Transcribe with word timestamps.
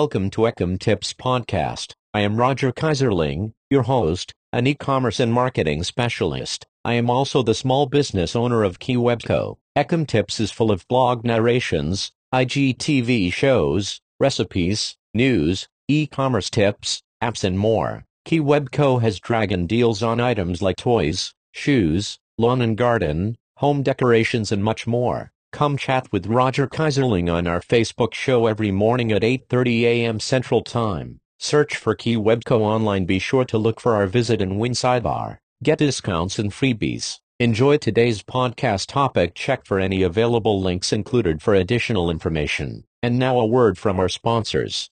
Welcome 0.00 0.30
to 0.30 0.42
Ecom 0.42 0.78
Tips 0.78 1.12
Podcast. 1.12 1.92
I 2.14 2.20
am 2.20 2.36
Roger 2.36 2.70
Keyserling, 2.70 3.52
your 3.68 3.82
host, 3.82 4.32
an 4.52 4.68
e-commerce 4.68 5.18
and 5.18 5.32
marketing 5.32 5.82
specialist. 5.82 6.64
I 6.84 6.94
am 6.94 7.10
also 7.10 7.42
the 7.42 7.52
small 7.52 7.86
business 7.86 8.36
owner 8.36 8.62
of 8.62 8.78
KeyWebco. 8.78 9.56
Ecom 9.76 10.06
Tips 10.06 10.38
is 10.38 10.52
full 10.52 10.70
of 10.70 10.86
blog 10.86 11.24
narrations, 11.24 12.12
IGTV 12.32 13.32
shows, 13.32 14.00
recipes, 14.20 14.96
news, 15.14 15.66
e-commerce 15.88 16.48
tips, 16.48 17.02
apps 17.20 17.42
and 17.42 17.58
more. 17.58 18.04
KeyWebco 18.24 19.02
has 19.02 19.18
dragon 19.18 19.66
deals 19.66 20.00
on 20.00 20.20
items 20.20 20.62
like 20.62 20.76
toys, 20.76 21.34
shoes, 21.50 22.20
lawn 22.38 22.62
and 22.62 22.78
garden, 22.78 23.36
home 23.56 23.82
decorations 23.82 24.52
and 24.52 24.62
much 24.62 24.86
more. 24.86 25.32
Come 25.52 25.78
chat 25.78 26.12
with 26.12 26.26
Roger 26.26 26.66
Keyserling 26.66 27.32
on 27.32 27.46
our 27.46 27.60
Facebook 27.60 28.12
show 28.12 28.46
every 28.46 28.70
morning 28.70 29.12
at 29.12 29.22
8:30 29.22 29.82
a.m. 29.82 30.20
Central 30.20 30.62
Time. 30.62 31.20
Search 31.38 31.74
for 31.74 31.96
KeyWebco 31.96 32.60
online. 32.60 33.06
Be 33.06 33.18
sure 33.18 33.46
to 33.46 33.56
look 33.56 33.80
for 33.80 33.94
our 33.94 34.06
visit 34.06 34.42
and 34.42 34.58
win 34.58 34.72
sidebar. 34.72 35.38
Get 35.62 35.78
discounts 35.78 36.38
and 36.38 36.52
freebies. 36.52 37.18
Enjoy 37.40 37.78
today's 37.78 38.22
podcast 38.22 38.88
topic. 38.88 39.34
Check 39.34 39.64
for 39.64 39.80
any 39.80 40.02
available 40.02 40.60
links 40.60 40.92
included 40.92 41.40
for 41.40 41.54
additional 41.54 42.10
information. 42.10 42.84
And 43.02 43.18
now 43.18 43.38
a 43.38 43.46
word 43.46 43.78
from 43.78 43.98
our 43.98 44.08
sponsors. 44.08 44.90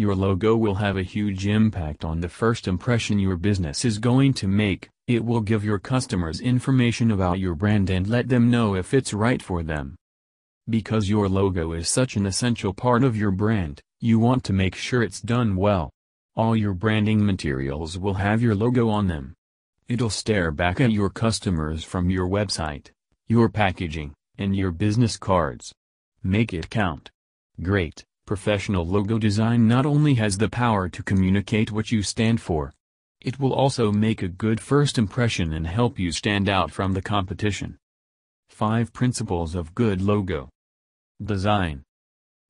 Your 0.00 0.14
logo 0.14 0.56
will 0.56 0.76
have 0.76 0.96
a 0.96 1.02
huge 1.02 1.46
impact 1.46 2.06
on 2.06 2.22
the 2.22 2.28
first 2.30 2.66
impression 2.66 3.18
your 3.18 3.36
business 3.36 3.84
is 3.84 3.98
going 3.98 4.32
to 4.32 4.48
make. 4.48 4.88
It 5.06 5.22
will 5.22 5.42
give 5.42 5.62
your 5.62 5.78
customers 5.78 6.40
information 6.40 7.10
about 7.10 7.38
your 7.38 7.54
brand 7.54 7.90
and 7.90 8.06
let 8.06 8.30
them 8.30 8.50
know 8.50 8.74
if 8.76 8.94
it's 8.94 9.12
right 9.12 9.42
for 9.42 9.62
them. 9.62 9.96
Because 10.70 11.10
your 11.10 11.28
logo 11.28 11.74
is 11.74 11.90
such 11.90 12.16
an 12.16 12.24
essential 12.24 12.72
part 12.72 13.04
of 13.04 13.14
your 13.14 13.30
brand, 13.30 13.82
you 14.00 14.18
want 14.18 14.42
to 14.44 14.54
make 14.54 14.74
sure 14.74 15.02
it's 15.02 15.20
done 15.20 15.54
well. 15.54 15.90
All 16.34 16.56
your 16.56 16.72
branding 16.72 17.22
materials 17.22 17.98
will 17.98 18.14
have 18.14 18.40
your 18.40 18.54
logo 18.54 18.88
on 18.88 19.06
them. 19.06 19.34
It'll 19.86 20.08
stare 20.08 20.50
back 20.50 20.80
at 20.80 20.92
your 20.92 21.10
customers 21.10 21.84
from 21.84 22.08
your 22.08 22.26
website, 22.26 22.88
your 23.26 23.50
packaging, 23.50 24.14
and 24.38 24.56
your 24.56 24.70
business 24.70 25.18
cards. 25.18 25.74
Make 26.22 26.54
it 26.54 26.70
count. 26.70 27.10
Great. 27.60 28.06
Professional 28.30 28.86
logo 28.86 29.18
design 29.18 29.66
not 29.66 29.84
only 29.84 30.14
has 30.14 30.38
the 30.38 30.48
power 30.48 30.88
to 30.88 31.02
communicate 31.02 31.72
what 31.72 31.90
you 31.90 32.00
stand 32.00 32.40
for, 32.40 32.72
it 33.20 33.40
will 33.40 33.52
also 33.52 33.90
make 33.90 34.22
a 34.22 34.28
good 34.28 34.60
first 34.60 34.98
impression 34.98 35.52
and 35.54 35.66
help 35.66 35.98
you 35.98 36.12
stand 36.12 36.48
out 36.48 36.70
from 36.70 36.92
the 36.92 37.02
competition. 37.02 37.76
5 38.50 38.92
Principles 38.92 39.56
of 39.56 39.74
Good 39.74 40.00
Logo 40.00 40.48
Design 41.20 41.82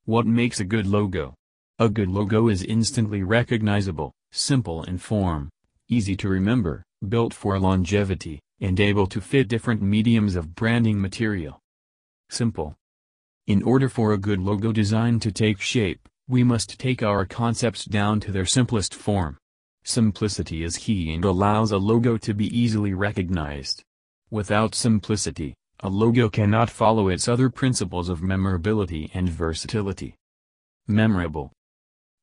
What 0.04 0.26
makes 0.26 0.60
a 0.60 0.66
good 0.66 0.86
logo? 0.86 1.32
A 1.78 1.88
good 1.88 2.10
logo 2.10 2.48
is 2.48 2.62
instantly 2.62 3.22
recognizable, 3.22 4.12
simple 4.32 4.82
in 4.82 4.98
form, 4.98 5.48
easy 5.88 6.14
to 6.16 6.28
remember, 6.28 6.84
built 7.08 7.32
for 7.32 7.58
longevity, 7.58 8.38
and 8.60 8.78
able 8.78 9.06
to 9.06 9.18
fit 9.22 9.48
different 9.48 9.80
mediums 9.80 10.36
of 10.36 10.54
branding 10.54 11.00
material. 11.00 11.58
Simple. 12.28 12.76
In 13.50 13.64
order 13.64 13.88
for 13.88 14.12
a 14.12 14.16
good 14.16 14.38
logo 14.38 14.70
design 14.70 15.18
to 15.18 15.32
take 15.32 15.60
shape, 15.60 16.08
we 16.28 16.44
must 16.44 16.78
take 16.78 17.02
our 17.02 17.26
concepts 17.26 17.84
down 17.84 18.20
to 18.20 18.30
their 18.30 18.46
simplest 18.46 18.94
form. 18.94 19.38
Simplicity 19.82 20.62
is 20.62 20.76
key 20.76 21.12
and 21.12 21.24
allows 21.24 21.72
a 21.72 21.78
logo 21.78 22.16
to 22.16 22.32
be 22.32 22.46
easily 22.56 22.94
recognized. 22.94 23.82
Without 24.30 24.76
simplicity, 24.76 25.56
a 25.80 25.88
logo 25.88 26.28
cannot 26.28 26.70
follow 26.70 27.08
its 27.08 27.26
other 27.26 27.50
principles 27.50 28.08
of 28.08 28.22
memorability 28.22 29.10
and 29.14 29.28
versatility. 29.28 30.14
Memorable. 30.86 31.50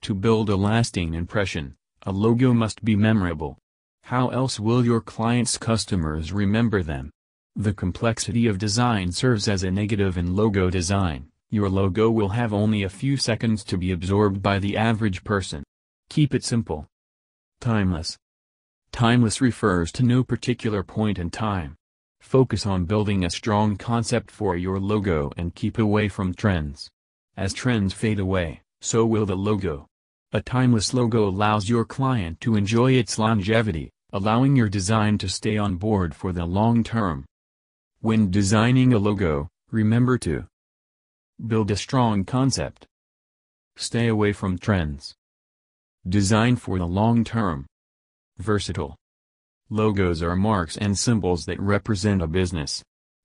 To 0.03 0.15
build 0.15 0.49
a 0.49 0.55
lasting 0.55 1.13
impression, 1.13 1.75
a 2.03 2.13
logo 2.13 2.53
must 2.53 2.85
be 2.85 2.95
memorable. 2.95 3.57
How 4.03 4.29
else 4.29 4.61
will 4.61 4.85
your 4.85 5.01
clients' 5.01 5.57
customers 5.57 6.31
remember 6.31 6.83
them? 6.83 7.11
The 7.59 7.73
complexity 7.73 8.45
of 8.45 8.59
design 8.59 9.11
serves 9.11 9.47
as 9.47 9.63
a 9.63 9.71
negative 9.71 10.15
in 10.15 10.35
logo 10.35 10.69
design. 10.69 11.29
Your 11.49 11.69
logo 11.69 12.07
will 12.11 12.29
have 12.29 12.53
only 12.53 12.83
a 12.83 12.89
few 12.89 13.17
seconds 13.17 13.63
to 13.63 13.79
be 13.79 13.91
absorbed 13.91 14.43
by 14.43 14.59
the 14.59 14.77
average 14.77 15.23
person. 15.23 15.63
Keep 16.07 16.35
it 16.35 16.43
simple. 16.43 16.85
Timeless. 17.59 18.15
Timeless 18.91 19.41
refers 19.41 19.91
to 19.93 20.03
no 20.03 20.23
particular 20.23 20.83
point 20.83 21.17
in 21.17 21.31
time. 21.31 21.73
Focus 22.21 22.67
on 22.67 22.85
building 22.85 23.25
a 23.25 23.31
strong 23.31 23.75
concept 23.75 24.29
for 24.29 24.55
your 24.55 24.79
logo 24.79 25.31
and 25.35 25.55
keep 25.55 25.79
away 25.79 26.09
from 26.09 26.35
trends. 26.35 26.91
As 27.35 27.55
trends 27.55 27.91
fade 27.91 28.19
away, 28.19 28.61
so 28.81 29.03
will 29.03 29.25
the 29.25 29.35
logo. 29.35 29.87
A 30.31 30.41
timeless 30.41 30.93
logo 30.93 31.27
allows 31.27 31.69
your 31.69 31.85
client 31.85 32.39
to 32.41 32.55
enjoy 32.55 32.91
its 32.91 33.17
longevity, 33.17 33.89
allowing 34.13 34.55
your 34.55 34.69
design 34.69 35.17
to 35.17 35.27
stay 35.27 35.57
on 35.57 35.77
board 35.77 36.13
for 36.13 36.31
the 36.31 36.45
long 36.45 36.83
term. 36.83 37.25
When 38.07 38.31
designing 38.31 38.93
a 38.93 38.99
logo, 38.99 39.49
remember 39.69 40.17
to 40.19 40.47
build 41.45 41.69
a 41.71 41.75
strong 41.75 42.23
concept. 42.23 42.87
Stay 43.75 44.07
away 44.07 44.31
from 44.31 44.57
trends. 44.57 45.13
Design 46.07 46.55
for 46.55 46.77
the 46.77 46.87
long 46.87 47.25
term. 47.25 47.65
Versatile. 48.37 48.95
Logos 49.69 50.23
are 50.23 50.37
marks 50.37 50.77
and 50.77 50.97
symbols 50.97 51.43
that 51.47 51.59
represent 51.59 52.21
a 52.21 52.27
business. 52.27 52.81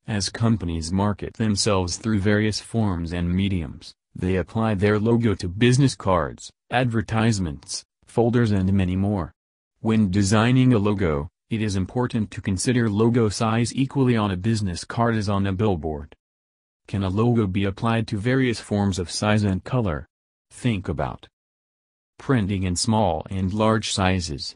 As 0.08 0.30
companies 0.30 0.90
market 0.90 1.34
themselves 1.34 1.96
through 1.96 2.18
various 2.18 2.58
forms 2.58 3.12
and 3.12 3.32
mediums, 3.32 3.94
they 4.16 4.34
apply 4.34 4.74
their 4.74 4.98
logo 4.98 5.36
to 5.36 5.48
business 5.48 5.94
cards, 5.94 6.50
advertisements, 6.72 7.84
folders 8.04 8.50
and 8.50 8.72
many 8.72 8.96
more. 8.96 9.32
When 9.78 10.10
designing 10.10 10.72
a 10.72 10.78
logo, 10.78 11.28
it 11.52 11.60
is 11.60 11.76
important 11.76 12.30
to 12.30 12.40
consider 12.40 12.88
logo 12.88 13.28
size 13.28 13.74
equally 13.74 14.16
on 14.16 14.30
a 14.30 14.36
business 14.38 14.86
card 14.86 15.14
as 15.14 15.28
on 15.28 15.46
a 15.46 15.52
billboard. 15.52 16.16
Can 16.88 17.02
a 17.02 17.10
logo 17.10 17.46
be 17.46 17.64
applied 17.64 18.08
to 18.08 18.16
various 18.16 18.58
forms 18.58 18.98
of 18.98 19.10
size 19.10 19.42
and 19.42 19.62
color? 19.62 20.08
Think 20.50 20.88
about 20.88 21.28
printing 22.18 22.62
in 22.62 22.74
small 22.74 23.26
and 23.28 23.52
large 23.52 23.92
sizes. 23.92 24.54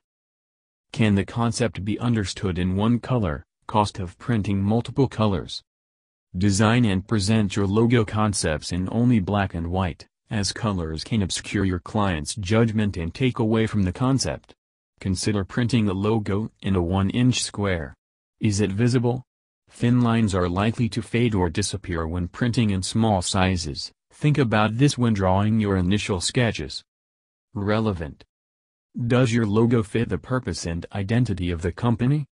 Can 0.91 1.17
the 1.17 1.27
concept 1.27 1.85
be 1.85 1.99
understood 1.99 2.59
in 2.59 2.77
one 2.77 2.99
color, 2.99 3.45
cost 3.67 3.99
of 3.99 4.17
printing 4.17 4.63
multiple 4.63 5.07
colors? 5.07 5.63
Design 6.35 6.87
and 6.87 7.07
present 7.07 7.57
your 7.57 7.67
logo 7.67 8.07
concepts 8.07 8.73
in 8.73 8.89
only 8.91 9.21
black 9.21 9.53
and 9.53 9.67
white, 9.67 10.07
as 10.31 10.51
colors 10.51 11.05
can 11.05 11.21
obscure 11.21 11.67
your 11.67 11.79
client's 11.79 12.35
judgment 12.37 12.97
and 12.97 13.13
take 13.13 13.39
away 13.39 13.67
from 13.67 13.83
the 13.83 13.93
concept. 13.93 14.55
Consider 15.01 15.45
printing 15.45 15.89
a 15.89 15.93
logo 15.93 16.51
in 16.63 16.75
a 16.75 16.83
1-inch 16.83 17.43
square. 17.43 17.95
Is 18.41 18.61
it 18.61 18.71
visible? 18.73 19.23
Thin 19.71 20.01
lines 20.01 20.35
are 20.35 20.49
likely 20.49 20.89
to 20.91 21.03
fade 21.03 21.35
or 21.35 21.51
disappear 21.51 22.07
when 22.07 22.29
printing 22.29 22.71
in 22.71 22.83
small 22.83 23.21
sizes. 23.23 23.93
Think 24.13 24.39
about 24.39 24.79
this 24.79 24.97
when 24.97 25.13
drawing 25.13 25.61
your 25.61 25.77
initial 25.77 26.21
sketches. 26.21 26.83
Relevant. 27.53 28.25
Does 29.07 29.33
your 29.33 29.47
logo 29.47 29.83
fit 29.83 30.09
the 30.09 30.19
purpose 30.19 30.65
and 30.65 30.87
identity 30.93 31.51
of 31.51 31.63
the 31.63 31.73
company? 31.73 32.27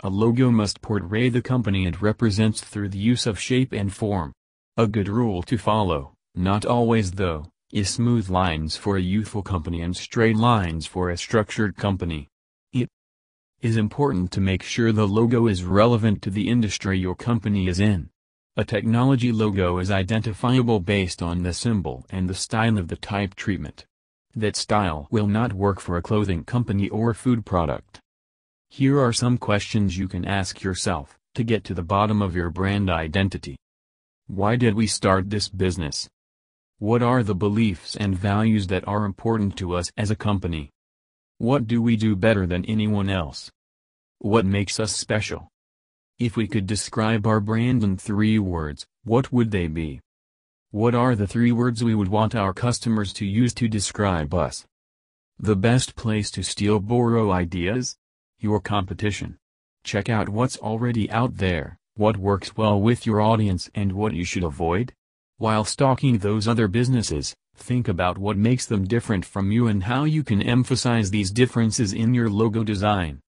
A 0.00 0.10
logo 0.10 0.50
must 0.50 0.82
portray 0.82 1.28
the 1.28 1.42
company 1.42 1.86
it 1.86 2.02
represents 2.02 2.60
through 2.60 2.90
the 2.90 2.98
use 2.98 3.26
of 3.26 3.38
shape 3.38 3.72
and 3.72 3.92
form. 3.92 4.32
A 4.76 4.86
good 4.86 5.08
rule 5.08 5.42
to 5.44 5.56
follow, 5.58 6.14
not 6.34 6.64
always 6.64 7.12
though, 7.12 7.49
is 7.72 7.88
smooth 7.88 8.28
lines 8.28 8.76
for 8.76 8.96
a 8.96 9.00
youthful 9.02 9.42
company 9.42 9.80
and 9.80 9.96
straight 9.96 10.36
lines 10.36 10.86
for 10.86 11.08
a 11.08 11.16
structured 11.16 11.76
company. 11.76 12.28
It 12.72 12.88
is 13.60 13.76
important 13.76 14.32
to 14.32 14.40
make 14.40 14.62
sure 14.62 14.90
the 14.90 15.06
logo 15.06 15.46
is 15.46 15.64
relevant 15.64 16.22
to 16.22 16.30
the 16.30 16.48
industry 16.48 16.98
your 16.98 17.14
company 17.14 17.68
is 17.68 17.78
in. 17.78 18.08
A 18.56 18.64
technology 18.64 19.30
logo 19.30 19.78
is 19.78 19.90
identifiable 19.90 20.80
based 20.80 21.22
on 21.22 21.42
the 21.42 21.52
symbol 21.52 22.04
and 22.10 22.28
the 22.28 22.34
style 22.34 22.78
of 22.78 22.88
the 22.88 22.96
type 22.96 23.34
treatment. 23.34 23.86
That 24.34 24.56
style 24.56 25.06
will 25.10 25.26
not 25.26 25.52
work 25.52 25.78
for 25.78 25.96
a 25.96 26.02
clothing 26.02 26.44
company 26.44 26.88
or 26.88 27.14
food 27.14 27.46
product. 27.46 28.00
Here 28.68 28.98
are 28.98 29.12
some 29.12 29.38
questions 29.38 29.98
you 29.98 30.08
can 30.08 30.24
ask 30.24 30.62
yourself, 30.62 31.18
to 31.34 31.44
get 31.44 31.64
to 31.64 31.74
the 31.74 31.82
bottom 31.82 32.20
of 32.22 32.34
your 32.34 32.50
brand 32.50 32.90
identity. 32.90 33.56
Why 34.26 34.56
did 34.56 34.74
we 34.74 34.86
start 34.86 35.30
this 35.30 35.48
business? 35.48 36.08
What 36.80 37.02
are 37.02 37.22
the 37.22 37.34
beliefs 37.34 37.94
and 37.94 38.16
values 38.16 38.68
that 38.68 38.88
are 38.88 39.04
important 39.04 39.54
to 39.58 39.74
us 39.74 39.92
as 39.98 40.10
a 40.10 40.16
company? 40.16 40.70
What 41.36 41.66
do 41.66 41.82
we 41.82 41.94
do 41.94 42.16
better 42.16 42.46
than 42.46 42.64
anyone 42.64 43.10
else? 43.10 43.50
What 44.20 44.46
makes 44.46 44.80
us 44.80 44.96
special? 44.96 45.50
If 46.18 46.38
we 46.38 46.48
could 46.48 46.66
describe 46.66 47.26
our 47.26 47.38
brand 47.38 47.84
in 47.84 47.98
three 47.98 48.38
words, 48.38 48.86
what 49.04 49.30
would 49.30 49.50
they 49.50 49.66
be? 49.66 50.00
What 50.70 50.94
are 50.94 51.14
the 51.14 51.26
three 51.26 51.52
words 51.52 51.84
we 51.84 51.94
would 51.94 52.08
want 52.08 52.34
our 52.34 52.54
customers 52.54 53.12
to 53.14 53.26
use 53.26 53.52
to 53.54 53.68
describe 53.68 54.32
us? 54.32 54.64
The 55.38 55.56
best 55.56 55.96
place 55.96 56.30
to 56.30 56.42
steal 56.42 56.80
borrow 56.80 57.30
ideas? 57.30 57.98
Your 58.38 58.58
competition. 58.58 59.36
Check 59.84 60.08
out 60.08 60.30
what's 60.30 60.56
already 60.56 61.10
out 61.10 61.36
there, 61.36 61.78
what 61.96 62.16
works 62.16 62.56
well 62.56 62.80
with 62.80 63.04
your 63.04 63.20
audience 63.20 63.68
and 63.74 63.92
what 63.92 64.14
you 64.14 64.24
should 64.24 64.44
avoid. 64.44 64.94
While 65.40 65.64
stalking 65.64 66.18
those 66.18 66.46
other 66.46 66.68
businesses, 66.68 67.34
think 67.56 67.88
about 67.88 68.18
what 68.18 68.36
makes 68.36 68.66
them 68.66 68.84
different 68.84 69.24
from 69.24 69.50
you 69.50 69.68
and 69.68 69.84
how 69.84 70.04
you 70.04 70.22
can 70.22 70.42
emphasize 70.42 71.10
these 71.10 71.30
differences 71.30 71.94
in 71.94 72.12
your 72.12 72.28
logo 72.28 72.62
design. 72.62 73.20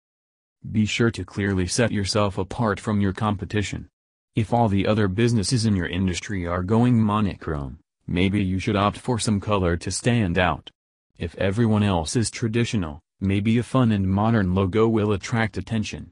Be 0.72 0.86
sure 0.86 1.12
to 1.12 1.24
clearly 1.24 1.68
set 1.68 1.92
yourself 1.92 2.36
apart 2.36 2.80
from 2.80 3.00
your 3.00 3.12
competition. 3.12 3.86
If 4.34 4.52
all 4.52 4.68
the 4.68 4.88
other 4.88 5.06
businesses 5.06 5.64
in 5.64 5.76
your 5.76 5.86
industry 5.86 6.48
are 6.48 6.64
going 6.64 7.00
monochrome, 7.00 7.78
maybe 8.08 8.42
you 8.42 8.58
should 8.58 8.74
opt 8.74 8.98
for 8.98 9.20
some 9.20 9.38
color 9.38 9.76
to 9.76 9.92
stand 9.92 10.36
out. 10.36 10.68
If 11.16 11.36
everyone 11.36 11.84
else 11.84 12.16
is 12.16 12.28
traditional, 12.28 12.98
maybe 13.20 13.56
a 13.56 13.62
fun 13.62 13.92
and 13.92 14.10
modern 14.10 14.52
logo 14.52 14.88
will 14.88 15.12
attract 15.12 15.56
attention. 15.56 16.10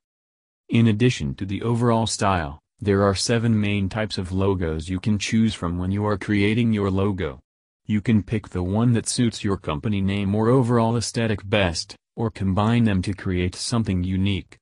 In 0.69 0.87
addition 0.87 1.35
to 1.35 1.45
the 1.45 1.63
overall 1.63 2.07
style, 2.07 2.61
there 2.81 3.03
are 3.03 3.15
seven 3.15 3.61
main 3.61 3.89
types 3.89 4.19
of 4.19 4.31
logos 4.31 4.89
you 4.89 5.01
can 5.01 5.19
choose 5.19 5.53
from 5.53 5.79
when 5.79 5.91
you 5.91 6.07
are 6.07 6.17
creating 6.17 6.73
your 6.73 6.91
logo. 6.91 7.41
You 7.87 8.01
can 8.01 8.23
pick 8.23 8.49
the 8.49 8.63
one 8.63 8.93
that 8.93 9.09
suits 9.09 9.43
your 9.43 9.57
company 9.57 10.01
name 10.01 10.33
or 10.35 10.49
overall 10.49 10.97
aesthetic 10.97 11.41
best, 11.49 11.97
or 12.15 12.31
combine 12.31 12.85
them 12.85 13.03
to 13.03 13.15
create 13.15 13.57
something 13.57 14.05
unique. 14.05 14.59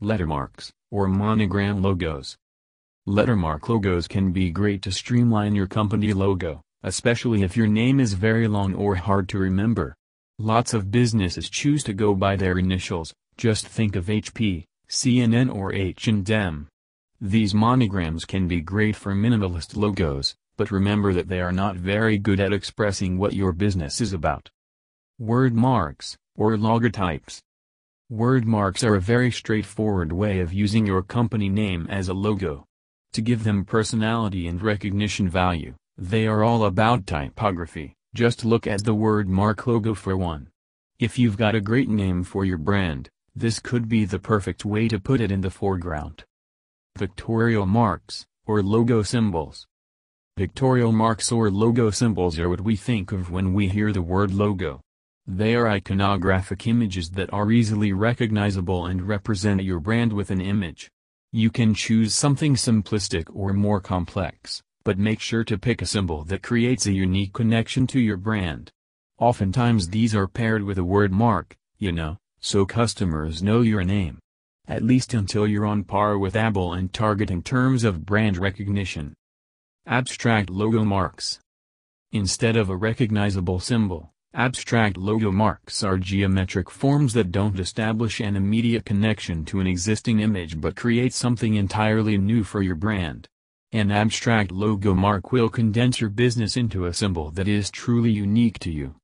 Lettermarks, 0.00 0.70
or 0.90 1.06
monogram 1.06 1.82
logos. 1.82 2.36
Lettermark 3.06 3.68
logos 3.68 4.08
can 4.08 4.32
be 4.32 4.50
great 4.50 4.80
to 4.82 4.90
streamline 4.90 5.54
your 5.54 5.66
company 5.66 6.14
logo, 6.14 6.62
especially 6.82 7.42
if 7.42 7.58
your 7.58 7.66
name 7.66 8.00
is 8.00 8.14
very 8.14 8.48
long 8.48 8.74
or 8.74 8.94
hard 8.94 9.28
to 9.28 9.38
remember. 9.38 9.94
Lots 10.38 10.72
of 10.72 10.90
businesses 10.90 11.50
choose 11.50 11.84
to 11.84 11.92
go 11.92 12.14
by 12.14 12.36
their 12.36 12.58
initials, 12.58 13.12
just 13.36 13.66
think 13.66 13.96
of 13.96 14.06
HP, 14.06 14.64
CNN 14.88 15.54
or 15.54 15.74
H&M. 15.74 16.68
These 17.26 17.54
monograms 17.54 18.26
can 18.26 18.48
be 18.48 18.60
great 18.60 18.94
for 18.94 19.14
minimalist 19.14 19.78
logos, 19.78 20.36
but 20.58 20.70
remember 20.70 21.14
that 21.14 21.28
they 21.28 21.40
are 21.40 21.52
not 21.52 21.74
very 21.74 22.18
good 22.18 22.38
at 22.38 22.52
expressing 22.52 23.16
what 23.16 23.32
your 23.32 23.52
business 23.52 24.02
is 24.02 24.12
about. 24.12 24.50
Word 25.18 25.54
marks, 25.54 26.18
or 26.36 26.54
logotypes. 26.54 27.40
Word 28.10 28.44
marks 28.44 28.84
are 28.84 28.94
a 28.94 29.00
very 29.00 29.30
straightforward 29.30 30.12
way 30.12 30.40
of 30.40 30.52
using 30.52 30.84
your 30.84 31.02
company 31.02 31.48
name 31.48 31.86
as 31.88 32.10
a 32.10 32.12
logo. 32.12 32.66
To 33.14 33.22
give 33.22 33.42
them 33.42 33.64
personality 33.64 34.46
and 34.46 34.60
recognition 34.60 35.26
value, 35.26 35.76
they 35.96 36.26
are 36.26 36.44
all 36.44 36.66
about 36.66 37.06
typography, 37.06 37.94
just 38.14 38.44
look 38.44 38.66
at 38.66 38.84
the 38.84 38.92
word 38.92 39.30
mark 39.30 39.66
logo 39.66 39.94
for 39.94 40.14
one. 40.14 40.50
If 40.98 41.18
you've 41.18 41.38
got 41.38 41.54
a 41.54 41.62
great 41.62 41.88
name 41.88 42.22
for 42.22 42.44
your 42.44 42.58
brand, 42.58 43.08
this 43.34 43.60
could 43.60 43.88
be 43.88 44.04
the 44.04 44.18
perfect 44.18 44.66
way 44.66 44.88
to 44.88 45.00
put 45.00 45.22
it 45.22 45.32
in 45.32 45.40
the 45.40 45.48
foreground. 45.48 46.24
Pictorial 46.96 47.66
marks, 47.66 48.24
or 48.46 48.62
logo 48.62 49.02
symbols. 49.02 49.66
Pictorial 50.36 50.92
marks 50.92 51.32
or 51.32 51.50
logo 51.50 51.90
symbols 51.90 52.38
are 52.38 52.48
what 52.48 52.60
we 52.60 52.76
think 52.76 53.10
of 53.10 53.32
when 53.32 53.52
we 53.52 53.68
hear 53.68 53.92
the 53.92 54.00
word 54.00 54.32
logo. 54.32 54.80
They 55.26 55.56
are 55.56 55.64
iconographic 55.64 56.68
images 56.68 57.10
that 57.10 57.32
are 57.32 57.50
easily 57.50 57.92
recognizable 57.92 58.86
and 58.86 59.08
represent 59.08 59.64
your 59.64 59.80
brand 59.80 60.12
with 60.12 60.30
an 60.30 60.40
image. 60.40 60.88
You 61.32 61.50
can 61.50 61.74
choose 61.74 62.14
something 62.14 62.54
simplistic 62.54 63.24
or 63.34 63.52
more 63.52 63.80
complex, 63.80 64.62
but 64.84 64.96
make 64.96 65.18
sure 65.18 65.42
to 65.42 65.58
pick 65.58 65.82
a 65.82 65.86
symbol 65.86 66.22
that 66.26 66.44
creates 66.44 66.86
a 66.86 66.92
unique 66.92 67.32
connection 67.32 67.88
to 67.88 67.98
your 67.98 68.18
brand. 68.18 68.70
Oftentimes 69.18 69.88
these 69.88 70.14
are 70.14 70.28
paired 70.28 70.62
with 70.62 70.78
a 70.78 70.84
word 70.84 71.10
mark, 71.10 71.56
you 71.76 71.90
know, 71.90 72.18
so 72.38 72.64
customers 72.64 73.42
know 73.42 73.62
your 73.62 73.82
name. 73.82 74.20
At 74.66 74.82
least 74.82 75.12
until 75.12 75.46
you're 75.46 75.66
on 75.66 75.84
par 75.84 76.18
with 76.18 76.34
Apple 76.34 76.72
and 76.72 76.90
Target 76.90 77.30
in 77.30 77.42
terms 77.42 77.84
of 77.84 78.06
brand 78.06 78.38
recognition. 78.38 79.12
Abstract 79.86 80.48
logo 80.48 80.84
marks. 80.84 81.38
Instead 82.12 82.56
of 82.56 82.70
a 82.70 82.76
recognizable 82.76 83.60
symbol, 83.60 84.14
abstract 84.32 84.96
logo 84.96 85.30
marks 85.30 85.82
are 85.84 85.98
geometric 85.98 86.70
forms 86.70 87.12
that 87.12 87.30
don't 87.30 87.58
establish 87.58 88.20
an 88.20 88.36
immediate 88.36 88.86
connection 88.86 89.44
to 89.44 89.60
an 89.60 89.66
existing 89.66 90.20
image 90.20 90.58
but 90.58 90.76
create 90.76 91.12
something 91.12 91.56
entirely 91.56 92.16
new 92.16 92.42
for 92.42 92.62
your 92.62 92.74
brand. 92.74 93.28
An 93.72 93.90
abstract 93.90 94.50
logo 94.50 94.94
mark 94.94 95.30
will 95.30 95.50
condense 95.50 96.00
your 96.00 96.08
business 96.08 96.56
into 96.56 96.86
a 96.86 96.94
symbol 96.94 97.30
that 97.32 97.48
is 97.48 97.70
truly 97.70 98.10
unique 98.10 98.58
to 98.60 98.70
you. 98.70 98.94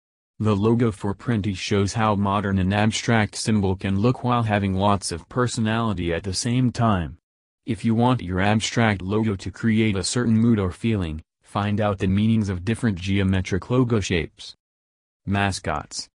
The 0.43 0.57
logo 0.57 0.91
for 0.91 1.15
Printy 1.15 1.55
shows 1.55 1.93
how 1.93 2.15
modern 2.15 2.59
an 2.59 2.73
abstract 2.73 3.37
symbol 3.37 3.77
can 3.77 4.01
look 4.01 4.25
while 4.25 4.45
having 4.45 4.73
lots 4.73 5.13
of 5.13 5.29
personality 5.29 6.15
at 6.15 6.23
the 6.23 6.33
same 6.33 6.73
time. 6.73 7.19
If 7.67 7.85
you 7.85 7.95
want 7.95 8.23
your 8.23 8.41
abstract 8.41 9.03
logo 9.03 9.37
to 9.37 9.51
create 9.51 9.97
a 9.97 10.03
certain 10.03 10.39
mood 10.39 10.59
or 10.59 10.73
feeling, 10.73 11.21
find 11.43 11.79
out 11.79 11.99
the 11.99 12.07
meanings 12.07 12.49
of 12.49 12.65
different 12.65 12.99
geometric 12.99 13.69
logo 13.69 14.01
shapes. 14.01 14.55
Mascots 15.27 16.09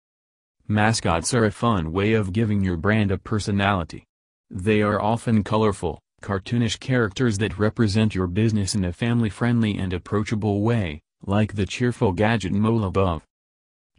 Mascots 0.68 1.34
are 1.34 1.46
a 1.46 1.50
fun 1.50 1.90
way 1.90 2.12
of 2.12 2.32
giving 2.32 2.62
your 2.62 2.76
brand 2.76 3.10
a 3.10 3.18
personality. 3.18 4.04
They 4.48 4.82
are 4.82 5.02
often 5.02 5.42
colorful, 5.42 5.98
cartoonish 6.22 6.78
characters 6.78 7.38
that 7.38 7.58
represent 7.58 8.14
your 8.14 8.28
business 8.28 8.76
in 8.76 8.84
a 8.84 8.92
family-friendly 8.92 9.76
and 9.78 9.92
approachable 9.92 10.62
way, 10.62 11.00
like 11.26 11.56
the 11.56 11.66
cheerful 11.66 12.12
gadget 12.12 12.52
mole 12.52 12.84
above. 12.84 13.24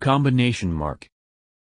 Combination 0.04 0.74
mark. 0.74 1.08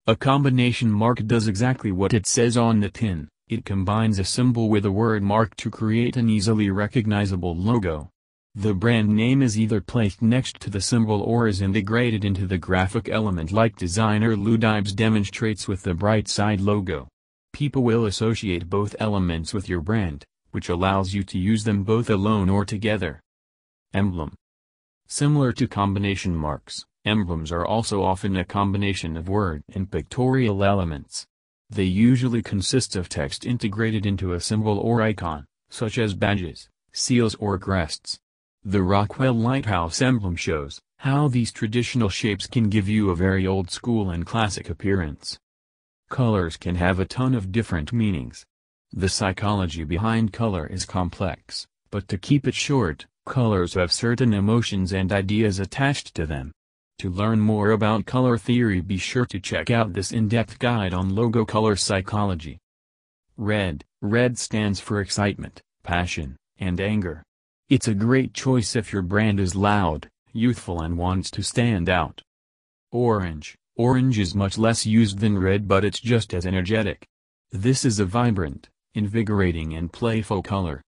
A 0.07 0.15
combination 0.15 0.89
mark 0.89 1.27
does 1.27 1.49
exactly 1.49 1.91
what 1.91 2.13
it 2.13 2.25
says 2.25 2.55
on 2.55 2.79
the 2.79 2.87
tin, 2.87 3.27
it 3.49 3.65
combines 3.65 4.19
a 4.19 4.23
symbol 4.23 4.69
with 4.69 4.85
a 4.85 4.91
word 4.91 5.21
mark 5.21 5.53
to 5.57 5.69
create 5.69 6.15
an 6.15 6.29
easily 6.29 6.69
recognizable 6.69 7.53
logo. 7.53 8.09
The 8.55 8.73
brand 8.73 9.09
name 9.09 9.41
is 9.41 9.59
either 9.59 9.81
placed 9.81 10.21
next 10.21 10.61
to 10.61 10.69
the 10.69 10.79
symbol 10.79 11.21
or 11.21 11.45
is 11.45 11.61
integrated 11.61 12.23
into 12.23 12.47
the 12.47 12.57
graphic 12.57 13.09
element 13.09 13.51
like 13.51 13.75
designer 13.75 14.37
Lou 14.37 14.57
Dibes 14.57 14.93
demonstrates 14.93 15.67
with 15.67 15.83
the 15.83 15.93
Brightside 15.93 16.63
logo. 16.63 17.09
People 17.51 17.83
will 17.83 18.05
associate 18.05 18.69
both 18.69 18.95
elements 18.97 19.53
with 19.53 19.67
your 19.67 19.81
brand, 19.81 20.23
which 20.51 20.69
allows 20.69 21.13
you 21.13 21.23
to 21.23 21.37
use 21.37 21.65
them 21.65 21.83
both 21.83 22.09
alone 22.09 22.49
or 22.49 22.63
together. 22.63 23.19
Emblem. 23.93 24.33
Similar 25.09 25.51
to 25.51 25.67
combination 25.67 26.33
marks, 26.33 26.85
Emblems 27.03 27.51
are 27.51 27.65
also 27.65 28.03
often 28.03 28.35
a 28.35 28.45
combination 28.45 29.17
of 29.17 29.27
word 29.27 29.63
and 29.73 29.89
pictorial 29.89 30.63
elements. 30.63 31.25
They 31.69 31.83
usually 31.83 32.43
consist 32.43 32.95
of 32.95 33.09
text 33.09 33.45
integrated 33.45 34.05
into 34.05 34.33
a 34.33 34.39
symbol 34.39 34.77
or 34.77 35.01
icon, 35.01 35.45
such 35.69 35.97
as 35.97 36.13
badges, 36.13 36.69
seals 36.93 37.33
or 37.35 37.57
crests. 37.57 38.19
The 38.63 38.83
Rockwell 38.83 39.33
Lighthouse 39.33 40.01
emblem 40.01 40.35
shows 40.35 40.79
how 40.97 41.27
these 41.27 41.51
traditional 41.51 42.09
shapes 42.09 42.45
can 42.45 42.69
give 42.69 42.87
you 42.87 43.09
a 43.09 43.15
very 43.15 43.47
old 43.47 43.71
school 43.71 44.11
and 44.11 44.23
classic 44.23 44.69
appearance. 44.69 45.39
Colors 46.11 46.57
can 46.57 46.75
have 46.75 46.99
a 46.99 47.05
ton 47.05 47.33
of 47.33 47.51
different 47.51 47.91
meanings. 47.91 48.45
The 48.91 49.09
psychology 49.09 49.83
behind 49.83 50.33
color 50.33 50.67
is 50.67 50.85
complex, 50.85 51.65
but 51.89 52.07
to 52.09 52.19
keep 52.19 52.47
it 52.47 52.53
short, 52.53 53.07
colors 53.25 53.73
have 53.73 53.91
certain 53.91 54.33
emotions 54.33 54.93
and 54.93 55.11
ideas 55.11 55.57
attached 55.57 56.13
to 56.15 56.27
them. 56.27 56.51
To 57.01 57.09
learn 57.09 57.39
more 57.39 57.71
about 57.71 58.05
color 58.05 58.37
theory 58.37 58.79
be 58.79 58.99
sure 58.99 59.25
to 59.25 59.39
check 59.39 59.71
out 59.71 59.91
this 59.91 60.11
in-depth 60.11 60.59
guide 60.59 60.93
on 60.93 61.15
logo 61.15 61.43
color 61.45 61.75
psychology. 61.75 62.59
Red 63.37 63.83
Red 64.03 64.37
stands 64.37 64.79
for 64.79 65.01
excitement, 65.01 65.63
passion, 65.81 66.37
and 66.59 66.79
anger. 66.79 67.23
It's 67.69 67.87
a 67.87 67.95
great 67.95 68.35
choice 68.35 68.75
if 68.75 68.93
your 68.93 69.01
brand 69.01 69.39
is 69.39 69.55
loud, 69.55 70.09
youthful 70.31 70.79
and 70.79 70.95
wants 70.95 71.31
to 71.31 71.41
stand 71.41 71.89
out. 71.89 72.21
Orange 72.91 73.55
Orange 73.75 74.19
is 74.19 74.35
much 74.35 74.59
less 74.59 74.85
used 74.85 75.17
than 75.17 75.39
red 75.39 75.67
but 75.67 75.83
it's 75.83 75.99
just 75.99 76.35
as 76.35 76.45
energetic. 76.45 77.07
This 77.51 77.83
is 77.83 77.97
a 77.97 78.05
vibrant, 78.05 78.69
invigorating 78.93 79.73
and 79.73 79.91
playful 79.91 80.43
color. 80.43 80.83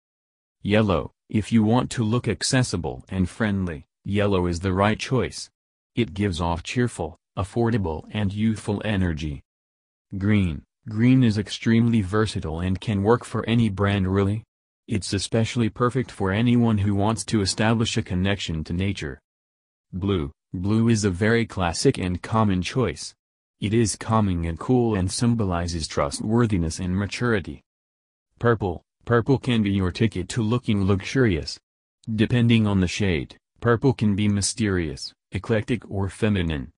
Yellow 0.61 1.12
If 1.29 1.52
you 1.52 1.62
want 1.62 1.88
to 1.93 2.02
look 2.02 2.26
accessible 2.26 3.05
and 3.09 3.31
friendly, 3.31 3.87
yellow 4.05 4.49
is 4.49 4.59
the 4.59 4.73
right 4.73 4.99
choice. 4.99 5.49
It 5.94 6.14
gives 6.14 6.40
off 6.40 6.62
cheerful, 6.62 7.18
affordable 7.37 8.04
and 8.11 8.32
youthful 8.32 8.80
energy. 8.85 9.42
Green 10.16 10.62
Green 10.88 11.23
is 11.23 11.38
extremely 11.38 12.00
versatile 12.00 12.61
and 12.61 12.80
can 12.80 13.02
work 13.02 13.25
for 13.25 13.44
any 13.47 13.68
brand 13.68 14.09
really. 14.09 14.44
It's 14.88 15.12
especially 15.12 15.68
perfect 15.68 16.11
for 16.11 16.32
anyone 16.32 16.78
who 16.78 16.94
wants 16.94 17.25
to 17.26 17.42
establish 17.42 17.97
a 17.97 18.02
connection 18.02 18.64
to 18.64 18.73
nature. 18.73 19.20
Blue 19.92 20.32
Blue 20.52 20.88
is 20.88 21.04
a 21.04 21.11
very 21.11 21.47
classic 21.47 21.99
and 21.99 22.20
common 22.23 22.62
choice. 22.62 23.14
It 23.61 23.75
is 23.75 23.94
calming 23.94 24.47
and 24.47 24.59
cool 24.59 24.94
and 24.94 25.11
symbolizes 25.11 25.87
trustworthiness 25.87 26.78
and 26.78 26.97
maturity. 26.97 27.62
Purple 28.38 28.82
Purple 29.04 29.38
can 29.38 29.62
be 29.62 29.70
your 29.70 29.92
ticket 29.92 30.28
to 30.30 30.42
looking 30.42 30.85
luxurious. 30.85 31.59
Depending 32.12 32.66
on 32.66 32.80
the 32.80 32.88
shade, 32.88 33.37
purple 33.61 33.93
can 33.93 34.17
be 34.17 34.29
mysterious, 34.29 35.12
eclectic 35.33 35.88
or 35.90 36.09
feminine. 36.09 36.73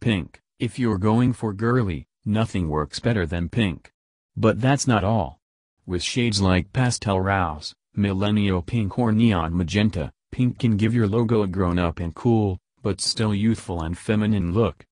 Pink 0.00 0.40
If 0.58 0.78
you're 0.78 0.98
going 0.98 1.32
for 1.32 1.52
girly, 1.52 2.06
nothing 2.24 2.68
works 2.68 3.00
better 3.00 3.26
than 3.26 3.48
pink. 3.48 3.92
But 4.36 4.60
that's 4.60 4.86
not 4.86 5.04
all. 5.04 5.40
With 5.86 6.02
shades 6.02 6.40
like 6.40 6.72
pastel 6.72 7.20
rose, 7.20 7.74
millennial 7.94 8.62
pink 8.62 8.98
or 8.98 9.12
neon 9.12 9.56
magenta, 9.56 10.12
pink 10.30 10.58
can 10.58 10.76
give 10.76 10.94
your 10.94 11.06
logo 11.06 11.42
a 11.42 11.46
grown-up 11.46 12.00
and 12.00 12.14
cool, 12.14 12.58
but 12.82 13.00
still 13.00 13.34
youthful 13.34 13.82
and 13.82 13.98
feminine 13.98 14.52
look. 14.52 14.86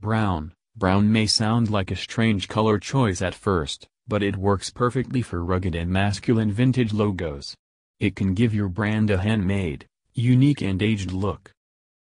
Brown, 0.00 0.52
brown 0.76 1.12
may 1.12 1.26
sound 1.26 1.70
like 1.70 1.90
a 1.90 1.96
strange 1.96 2.48
color 2.48 2.78
choice 2.78 3.22
at 3.22 3.34
first, 3.34 3.88
but 4.08 4.22
it 4.22 4.36
works 4.36 4.70
perfectly 4.70 5.22
for 5.22 5.44
rugged 5.44 5.74
and 5.74 5.90
masculine 5.90 6.52
vintage 6.52 6.92
logos. 6.92 7.56
It 7.98 8.14
can 8.14 8.34
give 8.34 8.54
your 8.54 8.68
brand 8.68 9.10
a 9.10 9.18
handmade, 9.18 9.86
unique 10.16 10.62
and 10.62 10.82
aged 10.82 11.12
look. 11.12 11.52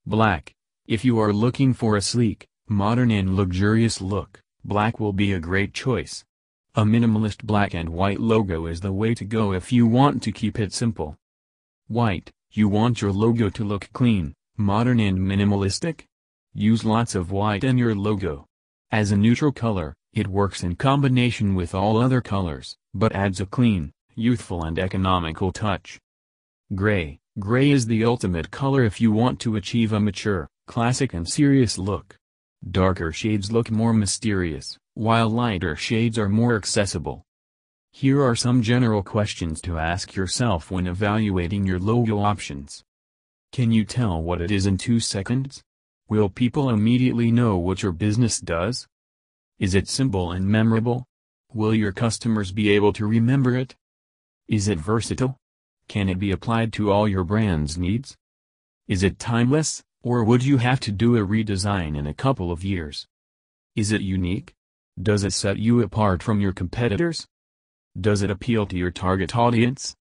Black. 0.06 0.54
If 0.86 1.04
you 1.04 1.18
are 1.18 1.32
looking 1.32 1.74
for 1.74 1.96
a 1.96 2.00
sleek, 2.00 2.46
modern 2.68 3.10
and 3.10 3.34
luxurious 3.34 4.00
look, 4.00 4.40
black 4.64 5.00
will 5.00 5.12
be 5.12 5.32
a 5.32 5.40
great 5.40 5.74
choice. 5.74 6.24
A 6.76 6.84
minimalist 6.84 7.42
black 7.42 7.74
and 7.74 7.88
white 7.88 8.20
logo 8.20 8.66
is 8.66 8.80
the 8.80 8.92
way 8.92 9.14
to 9.14 9.24
go 9.24 9.52
if 9.52 9.72
you 9.72 9.86
want 9.86 10.22
to 10.22 10.32
keep 10.32 10.58
it 10.58 10.72
simple. 10.72 11.16
White, 11.88 12.30
you 12.52 12.68
want 12.68 13.02
your 13.02 13.12
logo 13.12 13.50
to 13.50 13.64
look 13.64 13.90
clean, 13.92 14.32
modern 14.56 15.00
and 15.00 15.18
minimalistic? 15.18 16.04
Use 16.54 16.84
lots 16.84 17.14
of 17.14 17.32
white 17.32 17.64
in 17.64 17.78
your 17.78 17.94
logo. 17.94 18.46
As 18.92 19.10
a 19.10 19.16
neutral 19.16 19.52
color, 19.52 19.94
it 20.12 20.28
works 20.28 20.62
in 20.62 20.76
combination 20.76 21.54
with 21.54 21.74
all 21.74 21.98
other 21.98 22.20
colors, 22.20 22.76
but 22.94 23.12
adds 23.12 23.40
a 23.40 23.46
clean, 23.46 23.92
youthful 24.14 24.62
and 24.64 24.78
economical 24.78 25.52
touch. 25.52 25.98
Gray. 26.74 27.18
Gray 27.38 27.70
is 27.70 27.86
the 27.86 28.04
ultimate 28.04 28.50
color 28.50 28.84
if 28.84 29.00
you 29.00 29.10
want 29.10 29.40
to 29.40 29.56
achieve 29.56 29.94
a 29.94 29.98
mature, 29.98 30.46
classic 30.66 31.14
and 31.14 31.26
serious 31.26 31.78
look. 31.78 32.14
Darker 32.70 33.10
shades 33.10 33.50
look 33.50 33.70
more 33.70 33.94
mysterious, 33.94 34.76
while 34.92 35.30
lighter 35.30 35.76
shades 35.76 36.18
are 36.18 36.28
more 36.28 36.56
accessible. 36.56 37.24
Here 37.90 38.22
are 38.22 38.36
some 38.36 38.60
general 38.60 39.02
questions 39.02 39.62
to 39.62 39.78
ask 39.78 40.14
yourself 40.14 40.70
when 40.70 40.86
evaluating 40.86 41.66
your 41.66 41.78
logo 41.78 42.18
options. 42.18 42.84
Can 43.50 43.72
you 43.72 43.86
tell 43.86 44.20
what 44.20 44.42
it 44.42 44.50
is 44.50 44.66
in 44.66 44.76
two 44.76 45.00
seconds? 45.00 45.62
Will 46.10 46.28
people 46.28 46.68
immediately 46.68 47.30
know 47.30 47.56
what 47.56 47.82
your 47.82 47.92
business 47.92 48.40
does? 48.40 48.86
Is 49.58 49.74
it 49.74 49.88
simple 49.88 50.32
and 50.32 50.46
memorable? 50.46 51.06
Will 51.50 51.72
your 51.72 51.92
customers 51.92 52.52
be 52.52 52.68
able 52.68 52.92
to 52.92 53.06
remember 53.06 53.56
it? 53.56 53.74
Is 54.48 54.68
it 54.68 54.78
versatile? 54.78 55.38
Can 55.88 56.10
it 56.10 56.18
be 56.18 56.30
applied 56.30 56.72
to 56.74 56.92
all 56.92 57.08
your 57.08 57.24
brand's 57.24 57.78
needs? 57.78 58.16
Is 58.86 59.02
it 59.02 59.18
timeless, 59.18 59.82
or 60.02 60.22
would 60.22 60.44
you 60.44 60.58
have 60.58 60.80
to 60.80 60.92
do 60.92 61.16
a 61.16 61.26
redesign 61.26 61.96
in 61.96 62.06
a 62.06 62.14
couple 62.14 62.52
of 62.52 62.62
years? 62.62 63.06
Is 63.74 63.90
it 63.90 64.02
unique? 64.02 64.54
Does 65.00 65.24
it 65.24 65.32
set 65.32 65.58
you 65.58 65.80
apart 65.80 66.22
from 66.22 66.40
your 66.40 66.52
competitors? 66.52 67.26
Does 67.98 68.22
it 68.22 68.30
appeal 68.30 68.66
to 68.66 68.76
your 68.76 68.90
target 68.90 69.34
audience? 69.34 69.96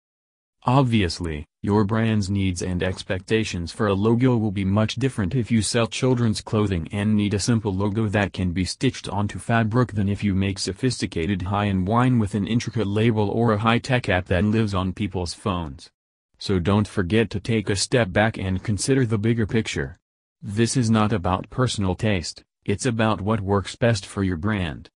Obviously, 0.65 1.47
your 1.65 1.85
brand's 1.85 2.29
needs 2.29 2.61
and 2.61 2.83
expectations 2.83 3.71
for 3.71 3.87
a 3.87 3.95
logo 3.95 4.37
will 4.37 4.51
be 4.51 4.65
much 4.65 4.97
different 4.97 5.33
if 5.33 5.49
you 5.49 5.63
sell 5.63 5.87
children's 5.87 6.41
clothing 6.41 6.89
and 6.91 7.15
need 7.15 7.35
a 7.35 7.39
simple 7.39 7.73
logo 7.73 8.09
that 8.09 8.33
can 8.33 8.51
be 8.51 8.65
stitched 8.65 9.09
onto 9.09 9.39
fabric 9.39 9.93
than 9.93 10.09
if 10.09 10.25
you 10.25 10.35
make 10.35 10.59
sophisticated 10.59 11.43
high-end 11.43 11.87
wine 11.87 12.19
with 12.19 12.35
an 12.35 12.49
intricate 12.49 12.89
label 12.89 13.31
or 13.31 13.53
a 13.53 13.59
high-tech 13.59 14.09
app 14.09 14.27
that 14.27 14.43
lives 14.43 14.75
on 14.75 14.93
people's 14.93 15.35
phones. 15.35 15.89
So 16.37 16.59
don't 16.59 16.89
forget 16.89 17.31
to 17.31 17.39
take 17.39 17.71
a 17.71 17.77
step 17.77 18.11
back 18.11 18.37
and 18.37 18.65
consider 18.65 19.07
the 19.07 19.17
bigger 19.17 19.47
picture. 19.47 19.97
This 20.43 20.77
is 20.77 20.91
not 20.91 21.13
about 21.13 21.49
personal 21.49 21.95
taste, 21.95 22.43
it's 22.65 22.87
about 22.87 23.21
what 23.21 23.41
works 23.41 23.77
best 23.77 24.05
for 24.05 24.25
your 24.25 24.37
brand. 24.37 24.91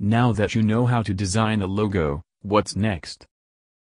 Now 0.00 0.32
that 0.32 0.56
you 0.56 0.64
know 0.64 0.86
how 0.86 1.02
to 1.02 1.14
design 1.14 1.62
a 1.62 1.68
logo, 1.68 2.22
what's 2.40 2.74
next? 2.74 3.24